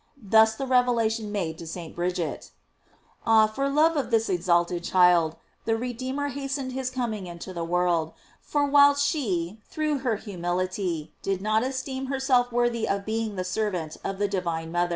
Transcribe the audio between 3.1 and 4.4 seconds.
Ah, for love of this